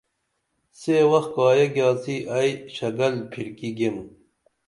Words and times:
سے 0.79 0.95
وخ 1.11 1.25
کایہ 1.35 1.67
گِیاڅی 1.73 2.15
ائی 2.35 2.51
شگل 2.75 3.13
پِھرکی 3.31 3.69
گیم 3.77 3.97